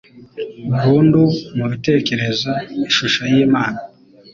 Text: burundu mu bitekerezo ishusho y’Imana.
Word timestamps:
burundu 0.79 1.21
mu 1.57 1.65
bitekerezo 1.71 2.49
ishusho 2.89 3.21
y’Imana. 3.31 3.79